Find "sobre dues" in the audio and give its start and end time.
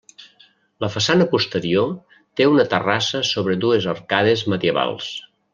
3.35-3.89